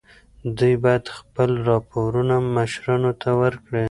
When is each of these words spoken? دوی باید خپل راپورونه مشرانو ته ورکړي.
دوی 0.57 0.75
باید 0.83 1.05
خپل 1.17 1.49
راپورونه 1.69 2.35
مشرانو 2.55 3.11
ته 3.21 3.29
ورکړي. 3.41 3.83